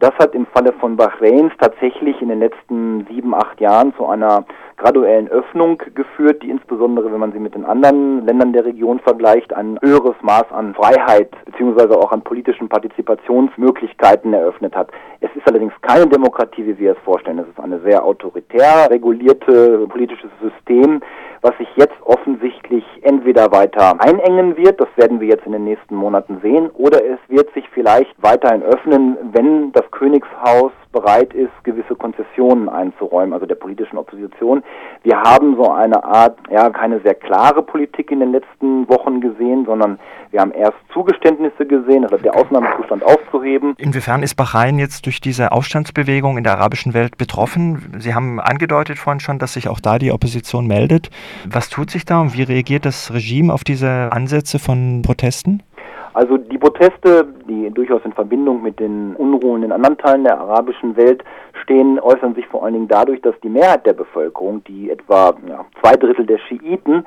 Das 0.00 0.14
hat 0.18 0.34
im 0.34 0.46
Falle 0.46 0.72
von 0.80 0.96
Bahrains 0.96 1.52
tatsächlich 1.60 2.22
in 2.22 2.30
den 2.30 2.38
letzten 2.38 3.06
sieben, 3.10 3.34
acht 3.34 3.60
Jahren 3.60 3.94
zu 3.96 4.06
einer 4.06 4.46
graduellen 4.78 5.28
Öffnung 5.28 5.76
geführt, 5.94 6.42
die 6.42 6.48
insbesondere, 6.48 7.12
wenn 7.12 7.20
man 7.20 7.32
sie 7.32 7.38
mit 7.38 7.54
den 7.54 7.66
anderen 7.66 8.24
Ländern 8.24 8.54
der 8.54 8.64
Region 8.64 8.98
vergleicht, 9.00 9.52
ein 9.52 9.78
höheres 9.82 10.16
Maß 10.22 10.50
an 10.52 10.74
Freiheit 10.74 11.28
beziehungsweise 11.44 11.98
auch 11.98 12.12
an 12.12 12.22
politischen 12.22 12.70
Partizipationsmöglichkeiten 12.70 14.32
eröffnet 14.32 14.74
hat. 14.74 14.90
Es 15.20 15.28
ist 15.36 15.46
allerdings 15.46 15.74
keine 15.82 16.06
Demokratie, 16.06 16.64
wie 16.64 16.78
wir 16.78 16.92
es 16.92 16.98
vorstellen. 17.04 17.38
Es 17.38 17.48
ist 17.48 17.60
eine 17.60 17.80
sehr 17.80 18.02
autoritär 18.02 18.90
regulierte 18.90 19.86
politisches 19.86 20.30
System, 20.40 21.02
was 21.42 21.56
sich 21.58 21.68
jetzt 21.76 21.96
offensichtlich 22.04 22.84
entweder 23.02 23.50
weiter 23.52 24.00
einengen 24.00 24.56
wird, 24.56 24.80
das 24.80 24.88
werden 24.96 25.20
wir 25.20 25.28
jetzt 25.28 25.46
in 25.46 25.52
den 25.52 25.64
nächsten 25.64 25.94
Monaten 25.94 26.38
sehen, 26.42 26.70
oder 26.74 27.04
es 27.04 27.18
wird 27.28 27.52
sich 27.54 27.68
vielleicht 27.70 28.14
weiterhin 28.22 28.62
öffnen, 28.62 29.16
wenn 29.32 29.72
das 29.72 29.89
Königshaus 29.90 30.72
bereit 30.92 31.32
ist, 31.34 31.52
gewisse 31.62 31.94
Konzessionen 31.94 32.68
einzuräumen, 32.68 33.32
also 33.32 33.46
der 33.46 33.54
politischen 33.54 33.96
Opposition. 33.96 34.62
Wir 35.02 35.20
haben 35.20 35.56
so 35.56 35.70
eine 35.70 36.02
Art, 36.02 36.36
ja, 36.50 36.68
keine 36.70 37.00
sehr 37.00 37.14
klare 37.14 37.62
Politik 37.62 38.10
in 38.10 38.20
den 38.20 38.32
letzten 38.32 38.88
Wochen 38.88 39.20
gesehen, 39.20 39.64
sondern 39.66 39.98
wir 40.30 40.40
haben 40.40 40.52
erst 40.52 40.76
Zugeständnisse 40.92 41.66
gesehen, 41.66 42.04
also 42.04 42.16
der 42.16 42.36
Ausnahmezustand 42.36 43.04
aufzuheben. 43.04 43.74
Inwiefern 43.78 44.22
ist 44.22 44.34
Bahrain 44.34 44.78
jetzt 44.78 45.06
durch 45.06 45.20
diese 45.20 45.52
Aufstandsbewegung 45.52 46.38
in 46.38 46.44
der 46.44 46.58
arabischen 46.58 46.94
Welt 46.94 47.18
betroffen? 47.18 47.92
Sie 47.98 48.14
haben 48.14 48.40
angedeutet 48.40 48.98
vorhin 48.98 49.20
schon, 49.20 49.38
dass 49.38 49.54
sich 49.54 49.68
auch 49.68 49.80
da 49.80 49.98
die 49.98 50.12
Opposition 50.12 50.66
meldet. 50.66 51.10
Was 51.48 51.68
tut 51.68 51.90
sich 51.90 52.04
da 52.04 52.20
und 52.20 52.36
wie 52.36 52.42
reagiert 52.42 52.84
das 52.84 53.12
Regime 53.12 53.52
auf 53.52 53.64
diese 53.64 54.10
Ansätze 54.12 54.58
von 54.58 55.02
Protesten? 55.02 55.62
Also 56.20 56.36
die 56.36 56.58
Proteste, 56.58 57.26
die 57.48 57.70
durchaus 57.70 58.02
in 58.04 58.12
Verbindung 58.12 58.62
mit 58.62 58.78
den 58.78 59.16
Unruhen 59.16 59.62
in 59.62 59.72
anderen 59.72 59.96
Teilen 59.96 60.24
der 60.24 60.38
arabischen 60.38 60.94
Welt 60.94 61.24
stehen, 61.62 61.98
äußern 61.98 62.34
sich 62.34 62.46
vor 62.46 62.62
allen 62.62 62.74
Dingen 62.74 62.88
dadurch, 62.88 63.22
dass 63.22 63.34
die 63.42 63.48
Mehrheit 63.48 63.86
der 63.86 63.94
Bevölkerung, 63.94 64.62
die 64.64 64.90
etwa 64.90 65.32
ja, 65.48 65.64
zwei 65.80 65.96
Drittel 65.96 66.26
der 66.26 66.36
Schiiten, 66.36 67.06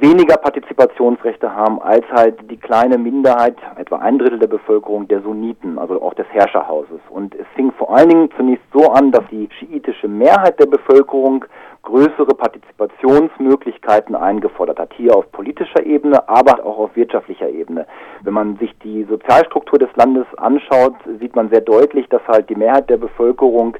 weniger 0.00 0.36
Partizipationsrechte 0.36 1.54
haben 1.54 1.80
als 1.80 2.04
halt 2.10 2.50
die 2.50 2.56
kleine 2.56 2.98
Minderheit, 2.98 3.56
etwa 3.76 3.96
ein 3.96 4.18
Drittel 4.18 4.38
der 4.38 4.46
Bevölkerung 4.46 5.08
der 5.08 5.22
Sunniten, 5.22 5.78
also 5.78 6.00
auch 6.02 6.14
des 6.14 6.26
Herrscherhauses. 6.30 7.00
Und 7.10 7.34
es 7.34 7.46
fing 7.54 7.72
vor 7.72 7.94
allen 7.96 8.08
Dingen 8.08 8.30
zunächst 8.36 8.64
so 8.72 8.90
an, 8.90 9.10
dass 9.12 9.24
die 9.30 9.48
schiitische 9.58 10.08
Mehrheit 10.08 10.58
der 10.60 10.66
Bevölkerung 10.66 11.44
größere 11.82 12.34
Partizipationsmöglichkeiten 12.34 14.14
eingefordert 14.14 14.78
hat, 14.78 14.92
hier 14.94 15.16
auf 15.16 15.30
politischer 15.32 15.84
Ebene, 15.84 16.28
aber 16.28 16.64
auch 16.64 16.78
auf 16.78 16.96
wirtschaftlicher 16.96 17.48
Ebene. 17.48 17.86
Wenn 18.22 18.34
man 18.34 18.56
sich 18.58 18.76
die 18.80 19.04
Sozialstruktur 19.04 19.78
des 19.78 19.88
Landes 19.96 20.26
anschaut, 20.36 20.94
sieht 21.18 21.34
man 21.34 21.48
sehr 21.48 21.62
deutlich, 21.62 22.08
dass 22.08 22.20
halt 22.28 22.50
die 22.50 22.56
Mehrheit 22.56 22.90
der 22.90 22.98
Bevölkerung 22.98 23.76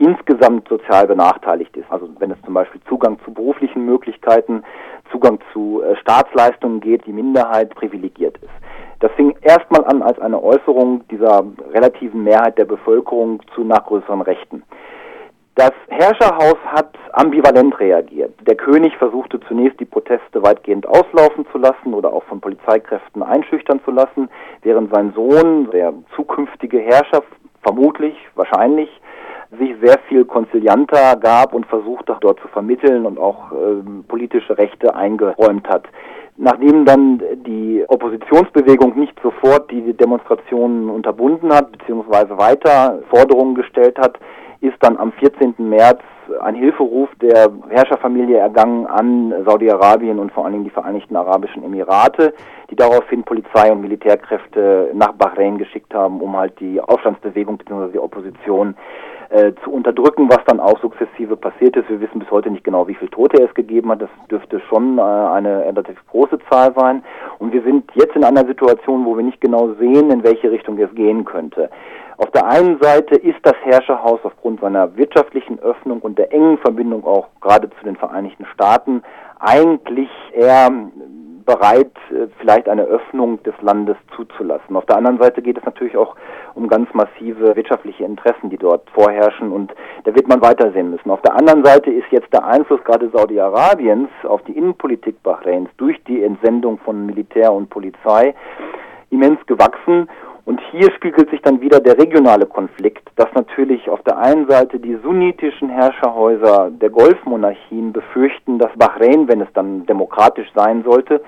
insgesamt 0.00 0.66
sozial 0.68 1.06
benachteiligt 1.06 1.76
ist. 1.76 1.90
Also 1.90 2.08
wenn 2.18 2.30
es 2.30 2.42
zum 2.44 2.54
Beispiel 2.54 2.80
Zugang 2.88 3.18
zu 3.24 3.32
beruflichen 3.32 3.84
Möglichkeiten, 3.84 4.64
Zugang 5.12 5.38
zu 5.52 5.82
äh, 5.82 5.94
Staatsleistungen 5.96 6.80
geht, 6.80 7.06
die 7.06 7.12
Minderheit 7.12 7.74
privilegiert 7.74 8.38
ist. 8.38 8.50
Das 9.00 9.12
fing 9.12 9.34
erstmal 9.42 9.84
an 9.84 10.02
als 10.02 10.18
eine 10.18 10.42
Äußerung 10.42 11.06
dieser 11.08 11.44
relativen 11.72 12.24
Mehrheit 12.24 12.58
der 12.58 12.64
Bevölkerung 12.64 13.40
zu 13.54 13.62
nach 13.62 13.84
größeren 13.86 14.22
Rechten. 14.22 14.62
Das 15.54 15.72
Herrscherhaus 15.88 16.56
hat 16.64 16.96
ambivalent 17.12 17.78
reagiert. 17.80 18.32
Der 18.46 18.54
König 18.54 18.96
versuchte 18.96 19.40
zunächst 19.40 19.80
die 19.80 19.84
Proteste 19.84 20.42
weitgehend 20.42 20.86
auslaufen 20.86 21.44
zu 21.52 21.58
lassen 21.58 21.92
oder 21.92 22.12
auch 22.12 22.24
von 22.24 22.40
Polizeikräften 22.40 23.22
einschüchtern 23.22 23.80
zu 23.84 23.90
lassen, 23.90 24.30
während 24.62 24.94
sein 24.94 25.12
Sohn, 25.14 25.70
der 25.70 25.92
zukünftige 26.16 26.78
Herrscher, 26.78 27.22
vermutlich, 27.62 28.16
wahrscheinlich, 28.36 28.88
sich 29.58 29.74
sehr 29.82 29.98
viel 30.08 30.24
konzilianter 30.24 31.16
gab 31.16 31.54
und 31.54 31.66
versuchte 31.66 32.16
dort 32.20 32.40
zu 32.40 32.48
vermitteln 32.48 33.04
und 33.04 33.18
auch 33.18 33.52
äh, 33.52 34.02
politische 34.06 34.56
Rechte 34.56 34.94
eingeräumt 34.94 35.68
hat. 35.68 35.84
Nachdem 36.36 36.86
dann 36.86 37.22
die 37.46 37.84
Oppositionsbewegung 37.88 38.98
nicht 38.98 39.18
sofort 39.22 39.70
die 39.70 39.92
Demonstrationen 39.92 40.88
unterbunden 40.88 41.52
hat, 41.52 41.70
beziehungsweise 41.72 42.38
weiter 42.38 43.00
Forderungen 43.10 43.54
gestellt 43.54 43.98
hat, 43.98 44.18
ist 44.60 44.76
dann 44.80 44.96
am 44.96 45.12
14. 45.12 45.54
März 45.58 46.00
ein 46.40 46.54
Hilferuf 46.54 47.08
der 47.20 47.50
Herrscherfamilie 47.68 48.38
ergangen 48.38 48.86
an 48.86 49.34
Saudi-Arabien 49.44 50.18
und 50.18 50.32
vor 50.32 50.44
allen 50.44 50.52
Dingen 50.52 50.64
die 50.64 50.70
Vereinigten 50.70 51.16
Arabischen 51.16 51.64
Emirate, 51.64 52.34
die 52.70 52.76
daraufhin 52.76 53.24
Polizei 53.24 53.70
und 53.72 53.80
Militärkräfte 53.80 54.90
nach 54.94 55.12
Bahrain 55.12 55.58
geschickt 55.58 55.92
haben, 55.94 56.20
um 56.20 56.36
halt 56.36 56.58
die 56.60 56.80
Aufstandsbewegung 56.80 57.58
bzw. 57.58 57.92
die 57.92 57.98
Opposition 57.98 58.74
äh, 59.30 59.52
zu 59.62 59.70
unterdrücken, 59.70 60.28
was 60.28 60.40
dann 60.46 60.58
auch 60.58 60.80
sukzessive 60.80 61.36
passiert 61.36 61.76
ist. 61.76 61.88
Wir 61.88 62.00
wissen 62.00 62.18
bis 62.18 62.30
heute 62.30 62.50
nicht 62.50 62.64
genau, 62.64 62.88
wie 62.88 62.94
viele 62.94 63.12
Tote 63.12 63.40
es 63.42 63.54
gegeben 63.54 63.90
hat. 63.90 64.02
Das 64.02 64.10
dürfte 64.28 64.60
schon 64.68 64.98
äh, 64.98 65.02
eine 65.02 65.66
relativ 65.66 65.96
große 66.10 66.38
Zahl 66.50 66.74
sein. 66.76 67.04
Und 67.38 67.52
wir 67.52 67.62
sind 67.62 67.88
jetzt 67.94 68.16
in 68.16 68.24
einer 68.24 68.44
Situation, 68.44 69.04
wo 69.06 69.16
wir 69.16 69.22
nicht 69.22 69.40
genau 69.40 69.72
sehen, 69.78 70.10
in 70.10 70.24
welche 70.24 70.50
Richtung 70.50 70.76
es 70.78 70.92
gehen 70.94 71.24
könnte. 71.24 71.70
Auf 72.20 72.30
der 72.32 72.46
einen 72.46 72.78
Seite 72.82 73.14
ist 73.14 73.38
das 73.44 73.54
Herrscherhaus 73.62 74.20
aufgrund 74.24 74.60
seiner 74.60 74.94
wirtschaftlichen 74.96 75.58
Öffnung 75.60 76.00
und 76.00 76.18
der 76.20 76.32
engen 76.34 76.58
Verbindung 76.58 77.04
auch 77.06 77.28
gerade 77.40 77.70
zu 77.70 77.84
den 77.84 77.96
Vereinigten 77.96 78.44
Staaten 78.52 79.02
eigentlich 79.38 80.10
eher 80.34 80.70
bereit, 81.46 81.92
äh, 82.10 82.26
vielleicht 82.38 82.68
eine 82.68 82.82
Öffnung 82.82 83.42
des 83.42 83.54
Landes 83.62 83.96
zuzulassen. 84.14 84.76
Auf 84.76 84.84
der 84.84 84.98
anderen 84.98 85.18
Seite 85.18 85.40
geht 85.40 85.56
es 85.56 85.64
natürlich 85.64 85.96
auch 85.96 86.14
um 86.54 86.68
ganz 86.68 86.92
massive 86.92 87.56
wirtschaftliche 87.56 88.04
Interessen, 88.04 88.50
die 88.50 88.58
dort 88.58 88.88
vorherrschen 88.90 89.50
und 89.50 89.72
da 90.04 90.14
wird 90.14 90.28
man 90.28 90.42
weitersehen 90.42 90.90
müssen. 90.90 91.10
Auf 91.10 91.22
der 91.22 91.34
anderen 91.34 91.64
Seite 91.64 91.90
ist 91.90 92.06
jetzt 92.10 92.30
der 92.34 92.44
Einfluss 92.44 92.84
gerade 92.84 93.08
Saudi-Arabiens 93.08 94.10
auf 94.24 94.42
die 94.42 94.56
Innenpolitik 94.58 95.22
Bahrains 95.22 95.70
durch 95.78 95.96
die 96.04 96.22
Entsendung 96.22 96.76
von 96.84 97.06
Militär 97.06 97.50
und 97.50 97.70
Polizei 97.70 98.34
immens 99.08 99.38
gewachsen 99.46 100.06
und 100.44 100.60
hier 100.70 100.90
spiegelt 100.92 101.30
sich 101.30 101.42
dann 101.42 101.60
wieder 101.60 101.80
der 101.80 101.98
regionale 101.98 102.46
Konflikt, 102.46 103.08
dass 103.16 103.28
natürlich 103.34 103.88
auf 103.88 104.02
der 104.02 104.18
einen 104.18 104.48
Seite 104.48 104.78
die 104.78 104.98
sunnitischen 105.02 105.68
Herrscherhäuser 105.68 106.70
der 106.70 106.90
Golfmonarchien 106.90 107.92
befürchten, 107.92 108.58
dass 108.58 108.70
Bahrain, 108.76 109.28
wenn 109.28 109.40
es 109.40 109.52
dann 109.54 109.86
demokratisch 109.86 110.48
sein 110.54 110.82
sollte, 110.84 111.20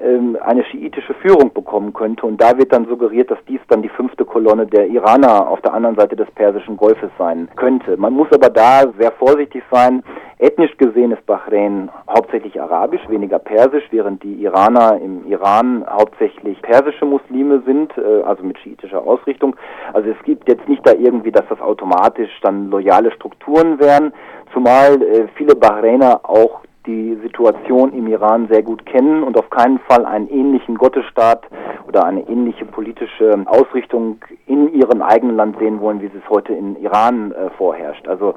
ähm, 0.00 0.36
eine 0.40 0.64
schiitische 0.64 1.14
Führung 1.14 1.52
bekommen 1.52 1.92
könnte. 1.92 2.26
Und 2.26 2.40
da 2.40 2.58
wird 2.58 2.72
dann 2.72 2.86
suggeriert, 2.86 3.30
dass 3.30 3.38
dies 3.46 3.60
dann 3.68 3.82
die 3.82 3.88
fünfte 3.88 4.24
Kolonne 4.24 4.66
der 4.66 4.88
Iraner 4.88 5.48
auf 5.48 5.60
der 5.60 5.74
anderen 5.74 5.96
Seite 5.96 6.16
des 6.16 6.30
Persischen 6.32 6.76
Golfes 6.76 7.10
sein 7.18 7.48
könnte. 7.56 7.96
Man 7.96 8.12
muss 8.12 8.28
aber 8.32 8.50
da 8.50 8.82
sehr 8.98 9.12
vorsichtig 9.12 9.62
sein. 9.70 10.02
Ethnisch 10.42 10.76
gesehen 10.76 11.12
ist 11.12 11.24
Bahrain 11.24 11.88
hauptsächlich 12.10 12.60
arabisch, 12.60 13.08
weniger 13.08 13.38
persisch, 13.38 13.84
während 13.92 14.24
die 14.24 14.42
Iraner 14.42 14.98
im 15.00 15.24
Iran 15.24 15.86
hauptsächlich 15.88 16.60
persische 16.62 17.04
Muslime 17.04 17.62
sind, 17.64 17.96
äh, 17.96 18.22
also 18.24 18.42
mit 18.42 18.58
schiitischer 18.58 19.06
Ausrichtung. 19.06 19.54
Also 19.92 20.10
es 20.10 20.20
gibt 20.24 20.48
jetzt 20.48 20.68
nicht 20.68 20.84
da 20.84 20.94
irgendwie, 20.94 21.30
dass 21.30 21.46
das 21.48 21.60
automatisch 21.60 22.40
dann 22.42 22.70
loyale 22.70 23.12
Strukturen 23.12 23.78
wären, 23.78 24.12
zumal 24.52 25.00
äh, 25.00 25.28
viele 25.36 25.54
Bahrainer 25.54 26.22
auch 26.24 26.62
die 26.86 27.16
Situation 27.22 27.92
im 27.92 28.08
Iran 28.08 28.48
sehr 28.50 28.64
gut 28.64 28.84
kennen 28.84 29.22
und 29.22 29.38
auf 29.38 29.48
keinen 29.48 29.78
Fall 29.88 30.04
einen 30.04 30.28
ähnlichen 30.28 30.76
Gottesstaat 30.76 31.46
oder 31.92 32.06
eine 32.06 32.26
ähnliche 32.26 32.64
politische 32.64 33.44
Ausrichtung 33.44 34.16
in 34.46 34.72
ihrem 34.72 35.02
eigenen 35.02 35.36
Land 35.36 35.58
sehen 35.58 35.78
wollen, 35.80 36.00
wie 36.00 36.06
es 36.06 36.30
heute 36.30 36.54
in 36.54 36.76
Iran 36.76 37.32
äh, 37.32 37.50
vorherrscht. 37.58 38.08
Also 38.08 38.30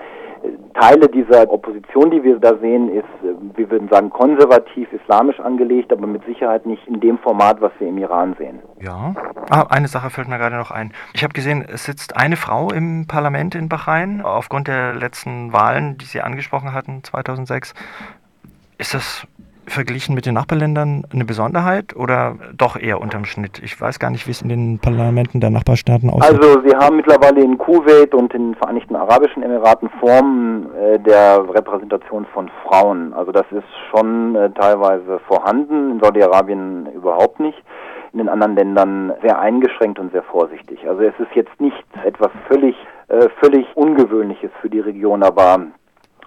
äh, 0.43 0.49
Teile 0.77 1.07
dieser 1.07 1.49
Opposition, 1.49 2.11
die 2.11 2.21
wir 2.21 2.37
da 2.37 2.57
sehen, 2.57 2.89
ist, 2.89 3.05
äh, 3.23 3.33
wir 3.55 3.71
würden 3.71 3.87
sagen, 3.87 4.09
konservativ, 4.09 4.91
islamisch 4.91 5.39
angelegt, 5.39 5.93
aber 5.93 6.05
mit 6.05 6.25
Sicherheit 6.25 6.65
nicht 6.65 6.85
in 6.85 6.99
dem 6.99 7.17
Format, 7.19 7.61
was 7.61 7.71
wir 7.79 7.87
im 7.87 7.97
Iran 7.97 8.35
sehen. 8.37 8.59
Ja. 8.81 9.15
Ah, 9.49 9.67
eine 9.69 9.87
Sache 9.87 10.09
fällt 10.09 10.27
mir 10.27 10.37
gerade 10.37 10.57
noch 10.57 10.71
ein. 10.71 10.91
Ich 11.13 11.23
habe 11.23 11.33
gesehen, 11.33 11.65
es 11.65 11.85
sitzt 11.85 12.17
eine 12.17 12.35
Frau 12.35 12.71
im 12.71 13.07
Parlament 13.07 13.55
in 13.55 13.69
Bahrain. 13.69 14.21
Aufgrund 14.21 14.67
der 14.67 14.95
letzten 14.95 15.53
Wahlen, 15.53 15.97
die 15.97 16.05
Sie 16.05 16.19
angesprochen 16.19 16.73
hatten, 16.73 17.05
2006, 17.05 17.73
ist 18.77 18.93
das 18.93 19.25
verglichen 19.67 20.15
mit 20.15 20.25
den 20.25 20.33
Nachbarländern 20.33 21.05
eine 21.11 21.25
Besonderheit 21.25 21.95
oder 21.95 22.35
doch 22.55 22.75
eher 22.77 23.01
unterm 23.01 23.25
Schnitt? 23.25 23.61
Ich 23.63 23.79
weiß 23.79 23.99
gar 23.99 24.09
nicht, 24.09 24.27
wie 24.27 24.31
es 24.31 24.41
in 24.41 24.49
den 24.49 24.79
Parlamenten 24.79 25.39
der 25.39 25.49
Nachbarstaaten 25.49 26.09
aussieht. 26.09 26.41
Also 26.41 26.63
wir 26.63 26.77
haben 26.77 26.97
mittlerweile 26.97 27.41
in 27.41 27.57
Kuwait 27.57 28.13
und 28.13 28.33
in 28.33 28.51
den 28.51 28.55
Vereinigten 28.55 28.95
Arabischen 28.95 29.43
Emiraten 29.43 29.89
Formen 29.99 30.67
äh, 30.75 30.99
der 30.99 31.43
Repräsentation 31.53 32.25
von 32.33 32.49
Frauen. 32.63 33.13
Also 33.13 33.31
das 33.31 33.45
ist 33.51 33.67
schon 33.91 34.35
äh, 34.35 34.49
teilweise 34.51 35.19
vorhanden, 35.27 35.91
in 35.91 35.99
Saudi-Arabien 35.99 36.87
überhaupt 36.93 37.39
nicht. 37.39 37.61
In 38.13 38.19
den 38.19 38.29
anderen 38.29 38.55
Ländern 38.55 39.13
sehr 39.21 39.39
eingeschränkt 39.39 39.99
und 39.99 40.11
sehr 40.13 40.23
vorsichtig. 40.23 40.87
Also 40.87 41.01
es 41.01 41.13
ist 41.19 41.35
jetzt 41.35 41.59
nicht 41.59 41.83
etwas 42.05 42.31
völlig, 42.47 42.75
äh, 43.09 43.27
völlig 43.41 43.67
Ungewöhnliches 43.75 44.51
für 44.61 44.69
die 44.69 44.79
Region, 44.79 45.21
aber 45.21 45.67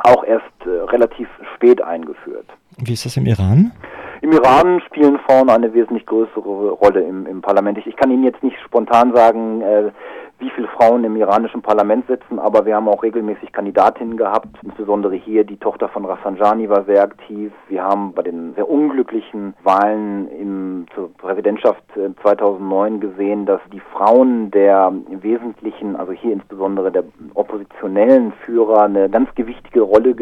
auch 0.00 0.24
erst 0.24 0.44
äh, 0.64 0.68
relativ 0.90 1.28
spät 1.54 1.82
eingeführt. 1.82 2.46
Wie 2.78 2.92
ist 2.92 3.04
das 3.04 3.16
im 3.16 3.26
Iran? 3.26 3.72
Im 4.20 4.32
Iran 4.32 4.80
spielen 4.86 5.18
Frauen 5.26 5.48
eine 5.48 5.72
wesentlich 5.72 6.06
größere 6.06 6.70
Rolle 6.70 7.00
im, 7.00 7.26
im 7.26 7.40
Parlament. 7.40 7.78
Ich, 7.78 7.86
ich, 7.86 7.96
kann 7.96 8.10
Ihnen 8.10 8.24
jetzt 8.24 8.42
nicht 8.42 8.56
spontan 8.64 9.14
sagen, 9.14 9.60
äh, 9.62 9.90
wie 10.38 10.50
viele 10.50 10.68
Frauen 10.68 11.02
im 11.02 11.16
iranischen 11.16 11.62
Parlament 11.62 12.06
sitzen, 12.06 12.38
aber 12.38 12.64
wir 12.64 12.76
haben 12.76 12.88
auch 12.88 13.02
regelmäßig 13.02 13.50
Kandidatinnen 13.50 14.16
gehabt. 14.16 14.48
Insbesondere 14.62 15.16
hier 15.16 15.42
die 15.42 15.56
Tochter 15.56 15.88
von 15.88 16.04
Rafsanjani 16.04 16.68
war 16.68 16.84
sehr 16.84 17.02
aktiv. 17.02 17.52
Wir 17.68 17.82
haben 17.82 18.12
bei 18.12 18.22
den 18.22 18.54
sehr 18.54 18.68
unglücklichen 18.68 19.54
Wahlen 19.64 20.28
im, 20.28 20.86
zur 20.94 21.12
Präsidentschaft 21.14 21.82
2009 22.22 22.94
äh, 22.94 22.98
gesehen, 22.98 23.46
dass 23.46 23.60
die 23.72 23.80
Frauen 23.80 24.52
der 24.52 24.92
wesentlichen, 25.08 25.96
also 25.96 26.12
hier 26.12 26.32
insbesondere 26.32 26.92
der 26.92 27.02
oppositionellen 27.34 28.32
Führer, 28.44 28.84
eine 28.84 29.10
ganz 29.10 29.34
gewichtige 29.34 29.80
Rolle 29.80 30.14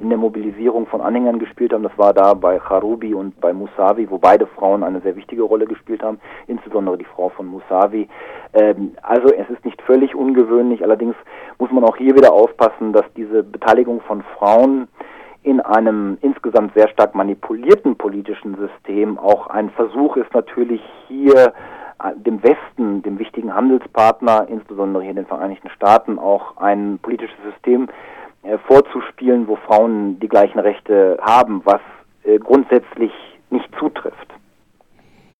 in 0.00 0.08
der 0.10 0.18
Mobilisierung 0.18 0.86
von 0.86 1.00
Anhängern 1.00 1.38
gespielt 1.38 1.72
haben. 1.72 1.82
Das 1.82 1.96
war 1.96 2.12
da 2.12 2.34
bei 2.34 2.58
Charubi 2.58 3.14
und 3.14 3.40
bei 3.40 3.54
Musavi, 3.54 4.10
wo 4.10 4.18
beide 4.18 4.46
Frauen 4.46 4.82
eine 4.82 5.00
sehr 5.00 5.16
wichtige 5.16 5.42
Rolle 5.42 5.66
gespielt 5.66 6.02
haben, 6.02 6.20
insbesondere 6.46 6.98
die 6.98 7.06
Frau 7.06 7.30
von 7.30 7.46
Musavi. 7.46 8.06
Ähm, 8.52 8.92
also 9.02 9.28
es 9.28 9.48
ist 9.48 9.61
nicht 9.64 9.80
völlig 9.82 10.14
ungewöhnlich, 10.14 10.82
allerdings 10.82 11.14
muss 11.58 11.70
man 11.70 11.84
auch 11.84 11.96
hier 11.96 12.14
wieder 12.14 12.32
aufpassen, 12.32 12.92
dass 12.92 13.04
diese 13.16 13.42
Beteiligung 13.42 14.00
von 14.02 14.22
Frauen 14.36 14.88
in 15.42 15.60
einem 15.60 16.18
insgesamt 16.20 16.74
sehr 16.74 16.88
stark 16.88 17.14
manipulierten 17.14 17.96
politischen 17.96 18.56
System 18.56 19.18
auch 19.18 19.48
ein 19.48 19.70
Versuch 19.70 20.16
ist, 20.16 20.32
natürlich 20.34 20.80
hier 21.08 21.52
äh, 22.02 22.14
dem 22.16 22.42
Westen, 22.42 23.02
dem 23.02 23.18
wichtigen 23.18 23.54
Handelspartner, 23.54 24.46
insbesondere 24.48 25.02
hier 25.02 25.14
den 25.14 25.26
Vereinigten 25.26 25.70
Staaten, 25.70 26.18
auch 26.18 26.56
ein 26.58 26.98
politisches 27.02 27.36
System 27.44 27.88
äh, 28.42 28.58
vorzuspielen, 28.58 29.48
wo 29.48 29.56
Frauen 29.56 30.20
die 30.20 30.28
gleichen 30.28 30.60
Rechte 30.60 31.18
haben, 31.20 31.62
was 31.64 31.80
äh, 32.24 32.38
grundsätzlich 32.38 33.12
nicht 33.50 33.68
zutrifft. 33.78 34.28